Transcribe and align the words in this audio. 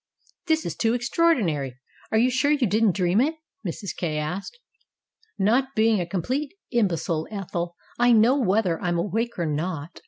"This 0.47 0.65
is 0.65 0.75
too 0.75 0.95
extraordinary. 0.95 1.77
Are 2.11 2.17
you 2.17 2.31
sure 2.31 2.49
you 2.49 2.65
didn't 2.65 2.95
dream 2.95 3.21
it?" 3.21 3.35
Mrs. 3.63 3.95
Kay 3.95 4.17
asked. 4.17 4.57
"Not 5.37 5.75
being 5.75 6.01
a 6.01 6.07
complete 6.09 6.55
imbecile, 6.71 7.27
Ethel, 7.29 7.75
I 7.99 8.11
know 8.11 8.35
whether 8.35 8.81
I 8.81 8.87
am 8.89 8.97
awake 8.97 9.37
or 9.37 9.45
not. 9.45 9.99